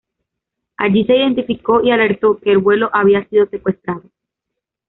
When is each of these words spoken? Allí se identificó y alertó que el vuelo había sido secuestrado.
Allí 0.77 1.03
se 1.05 1.15
identificó 1.15 1.83
y 1.83 1.91
alertó 1.91 2.39
que 2.39 2.49
el 2.51 2.57
vuelo 2.57 2.89
había 2.91 3.23
sido 3.29 3.45
secuestrado. 3.45 4.01